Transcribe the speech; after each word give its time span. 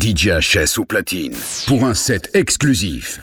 DJ 0.00 0.28
HS 0.40 0.78
au 0.78 0.86
platine 0.86 1.34
pour 1.66 1.84
un 1.84 1.92
set 1.92 2.30
exclusif. 2.32 3.20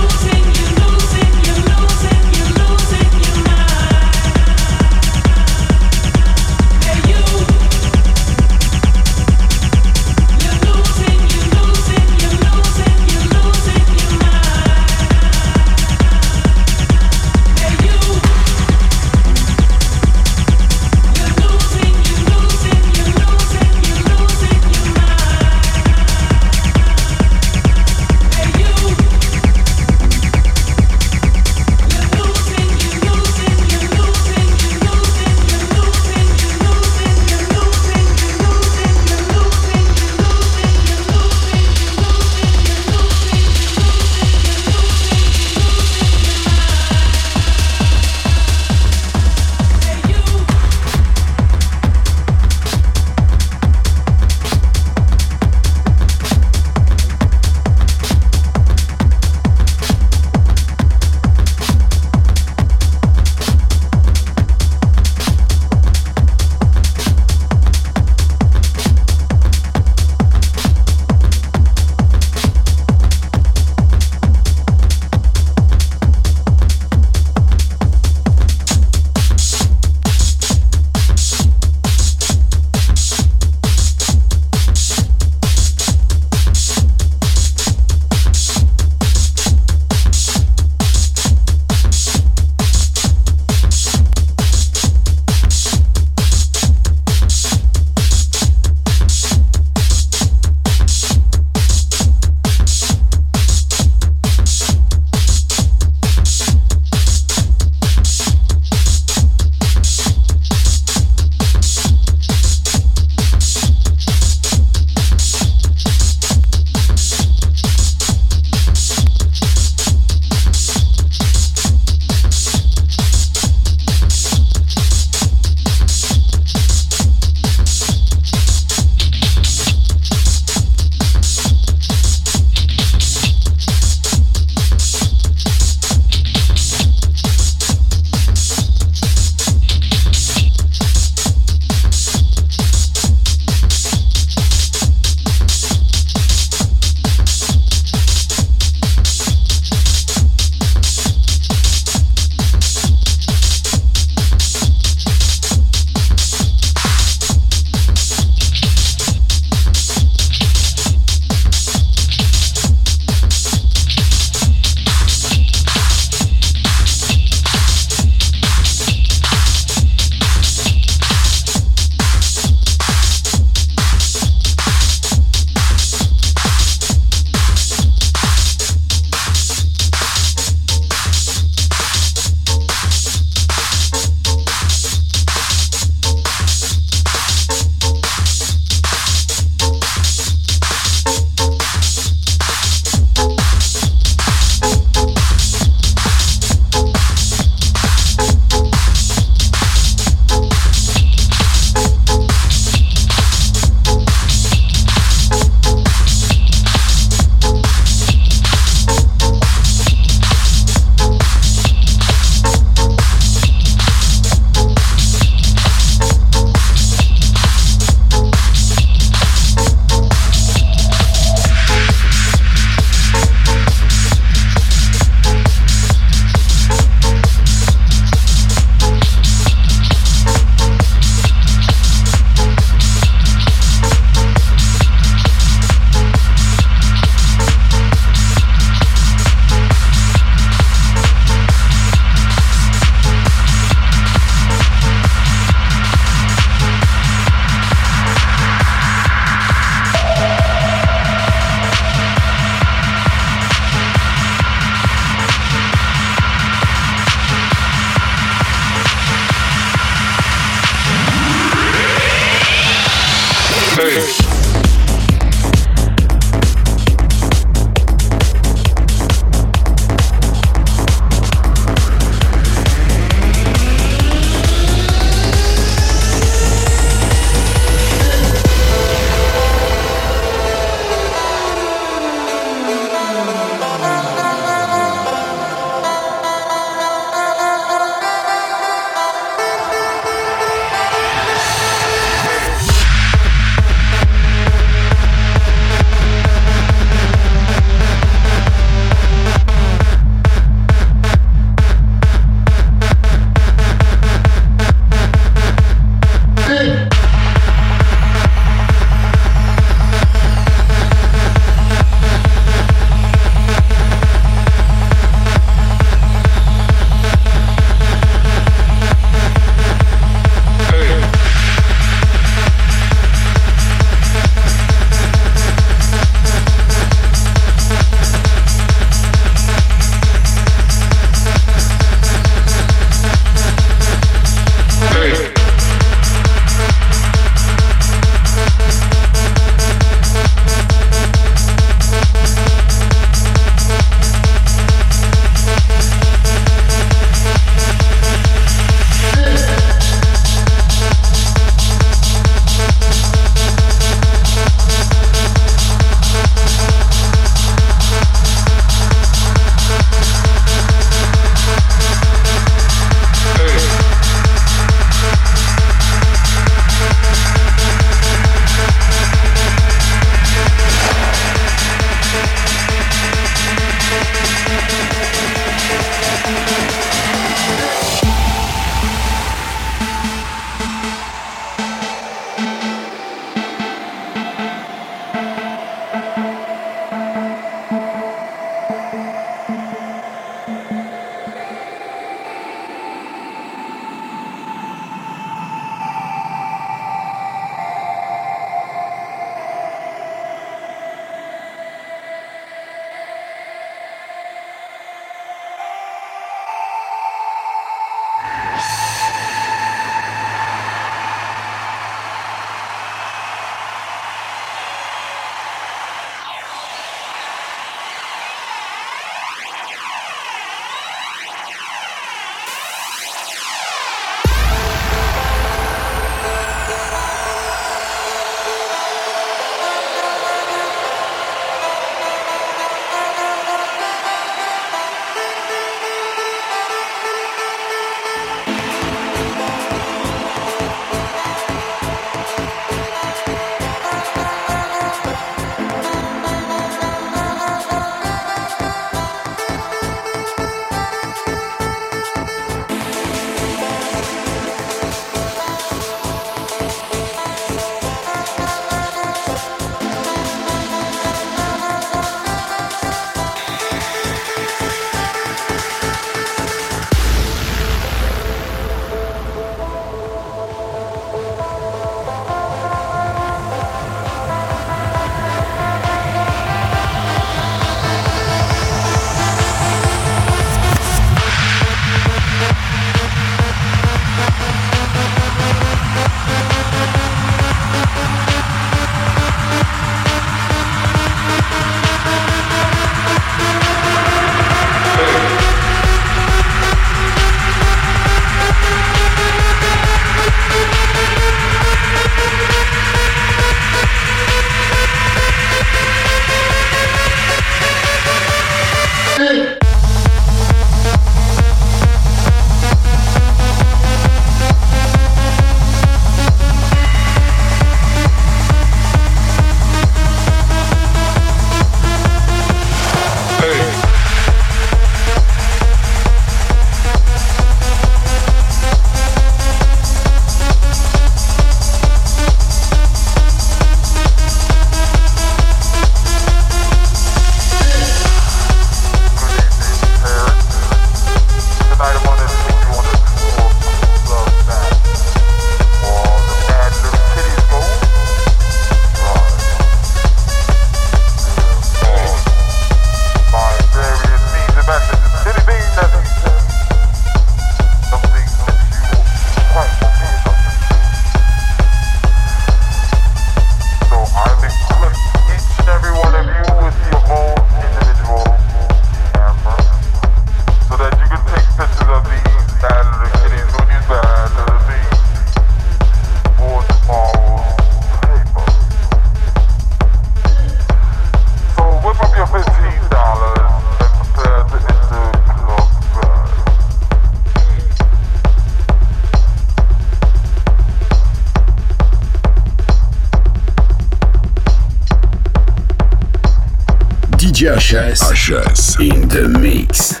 HS. 597.61 598.01
HS. 598.13 598.79
In 598.79 599.07
the 599.07 599.29
mix. 599.39 600.00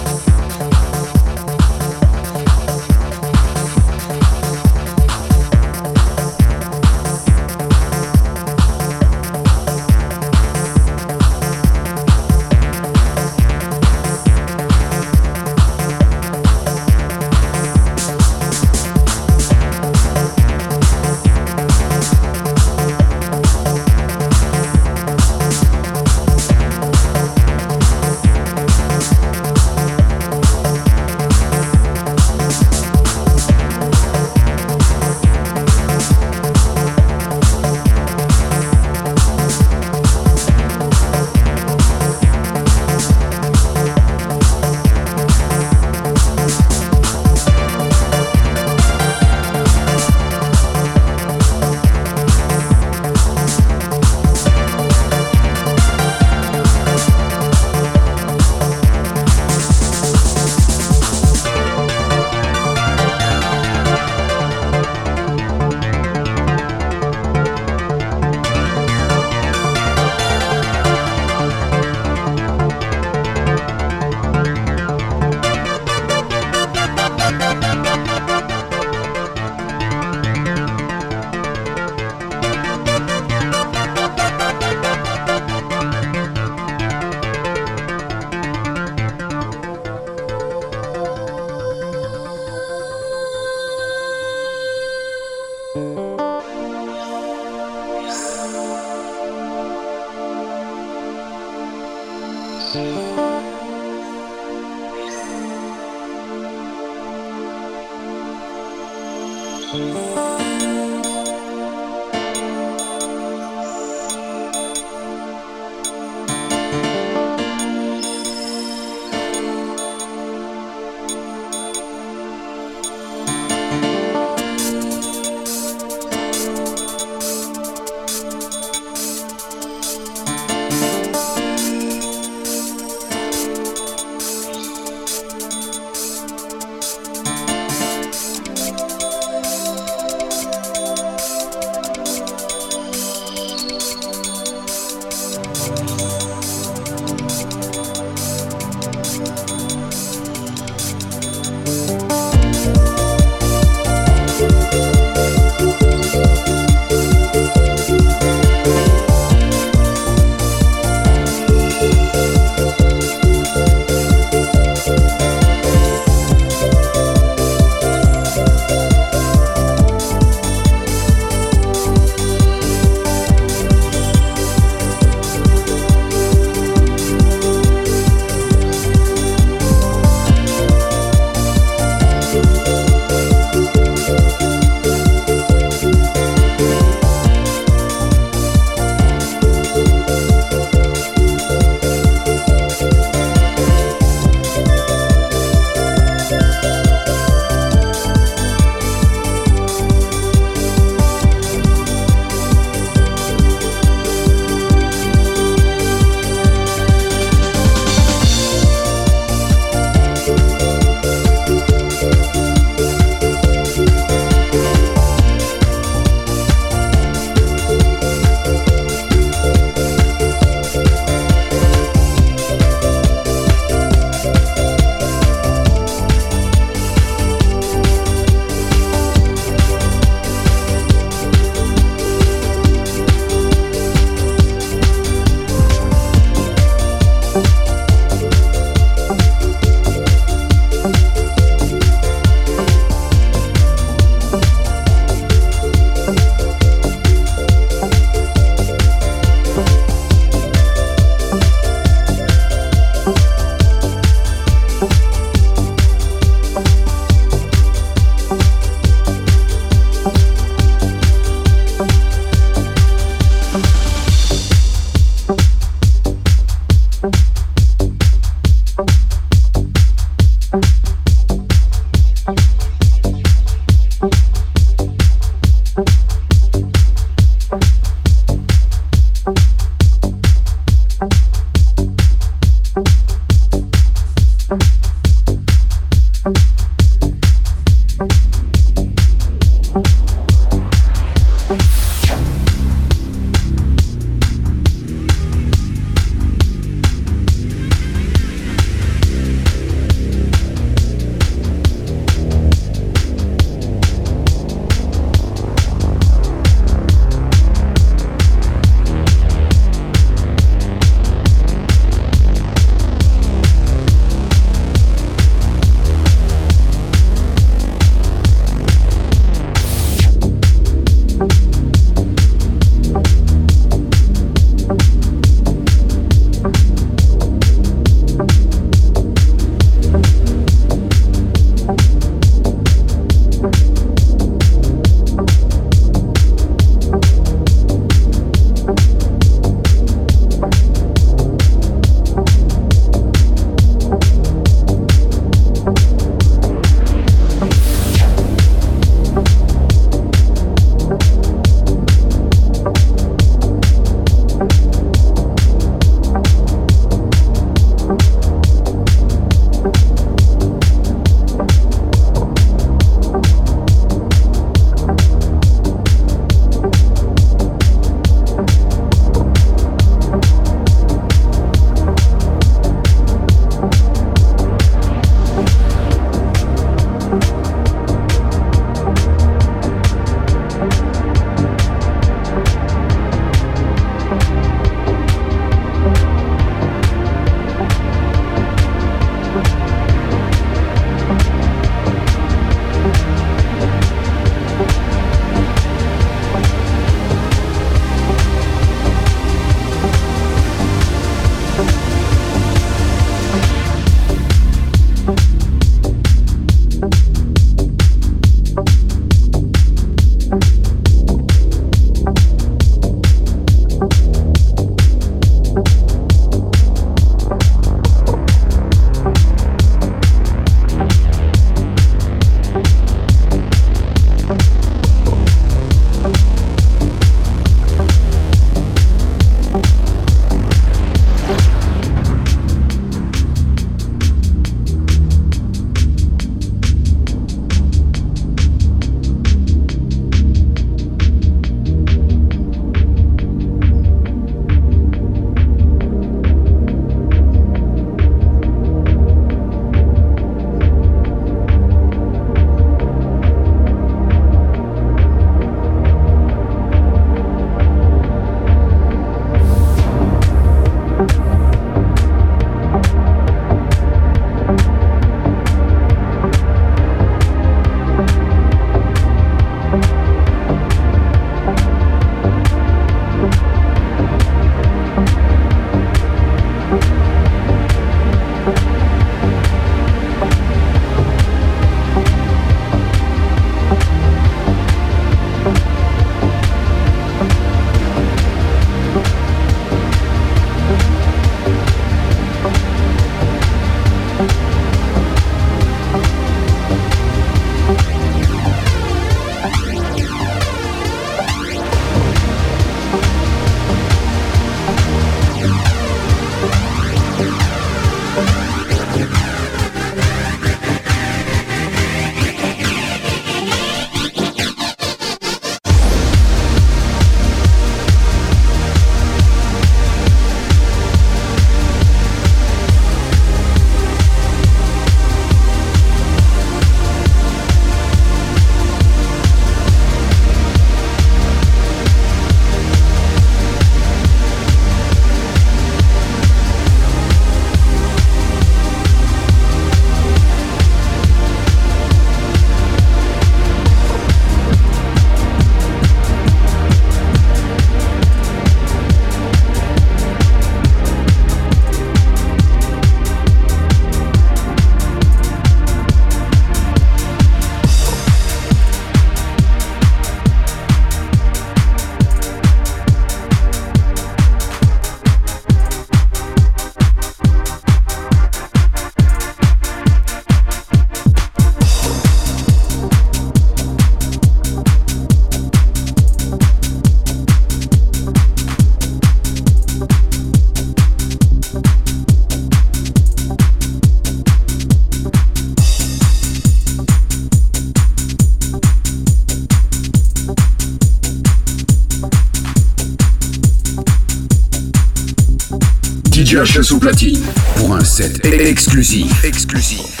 HS 596.43 596.73
au 596.73 596.79
platine 596.79 597.21
pour 597.55 597.75
un 597.75 597.83
set 597.83 598.25
exclusif. 598.25 599.23
Exclusif. 599.23 600.00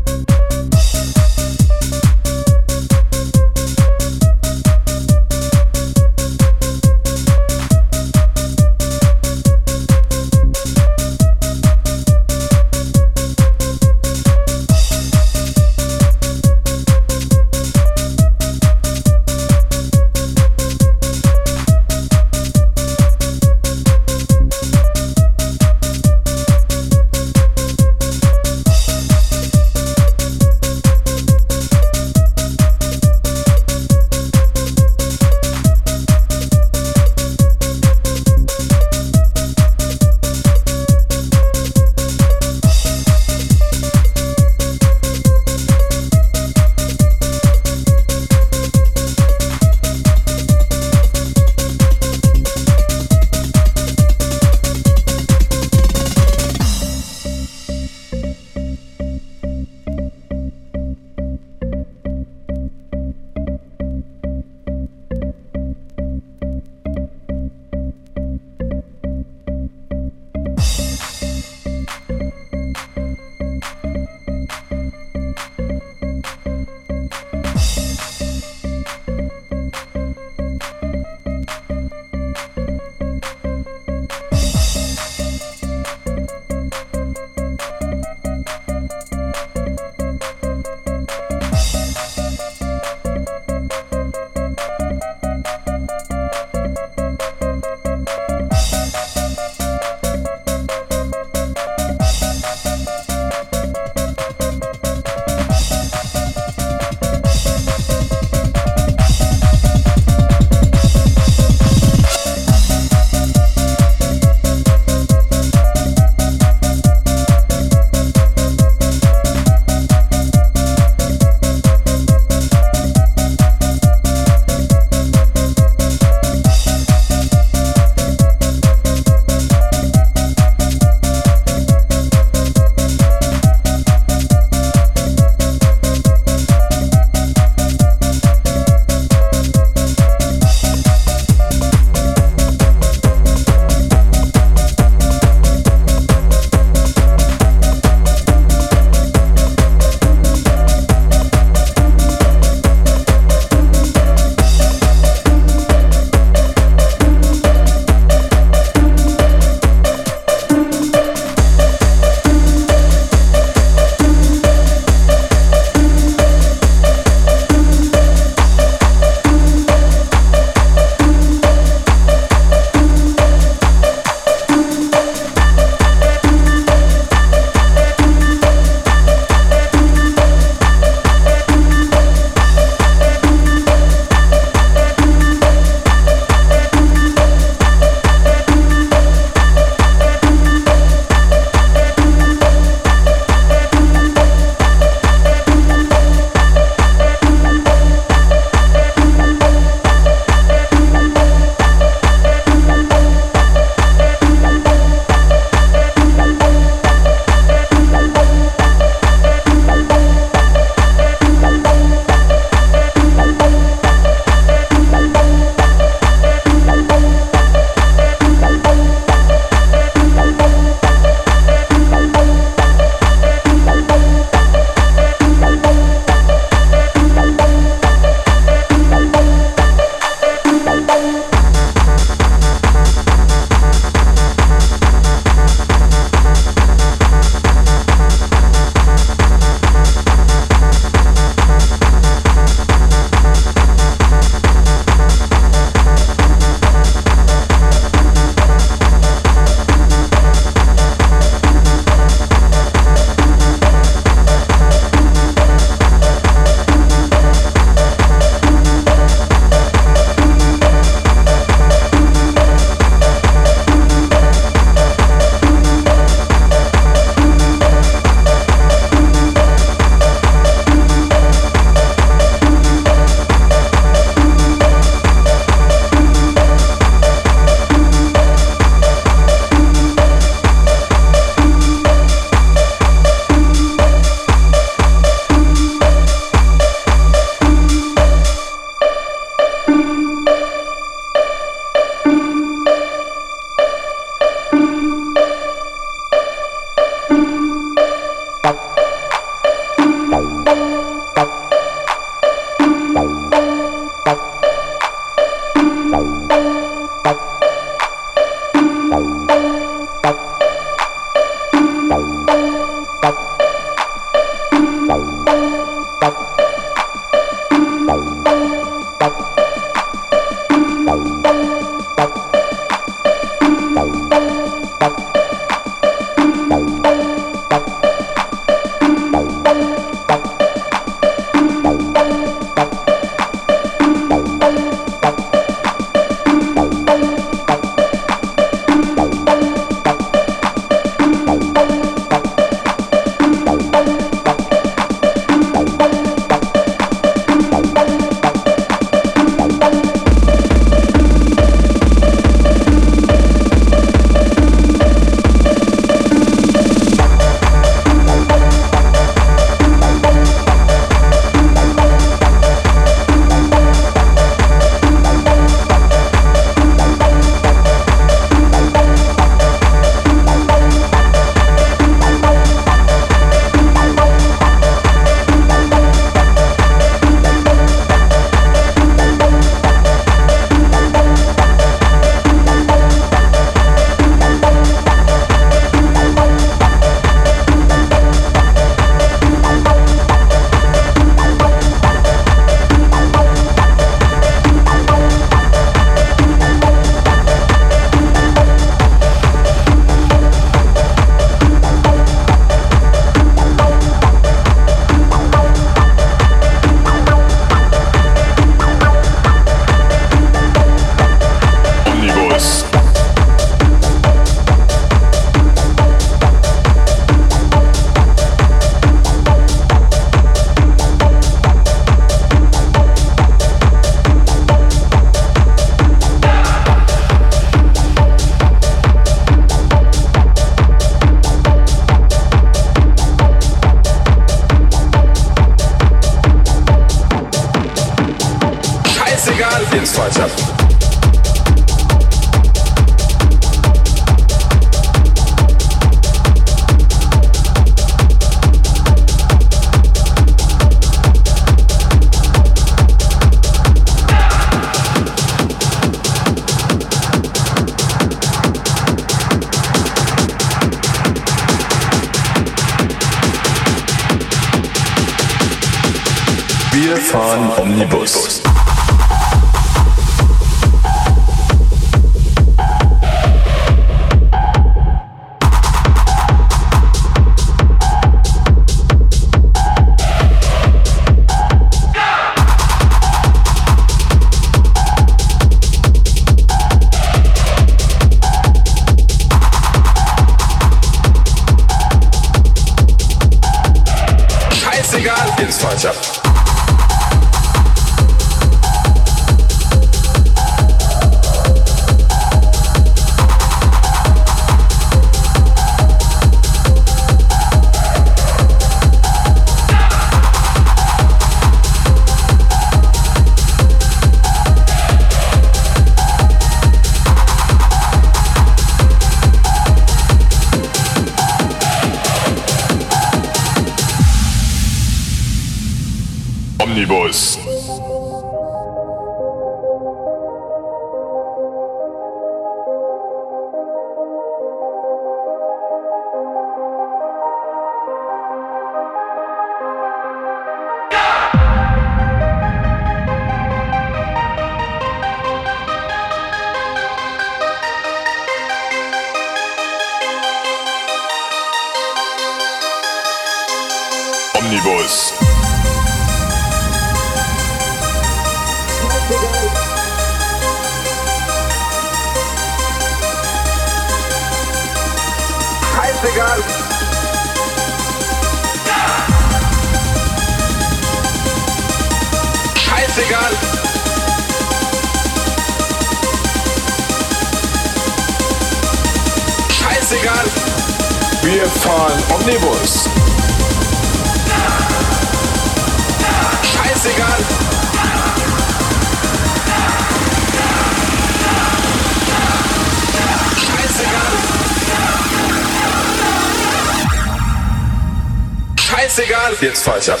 Jetzt 599.40 599.62
falsch 599.62 599.88
ab. 599.90 600.00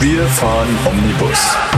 Wir 0.00 0.26
fahren 0.28 0.78
Omnibus. 0.86 1.75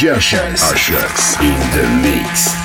Joshers. 0.00 0.62
Ushers 0.62 1.38
in 1.42 1.60
the 1.76 2.00
mix. 2.00 2.59